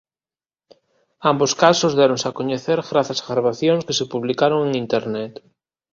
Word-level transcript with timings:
Ambos 1.31 1.51
casos 1.63 1.95
déronse 1.99 2.27
a 2.27 2.35
coñecer 2.39 2.79
grazas 2.91 3.19
a 3.21 3.27
gravacións 3.33 3.85
que 3.87 3.97
se 3.99 4.09
publicaron 4.13 4.59
en 4.67 4.73
Internet. 4.83 5.33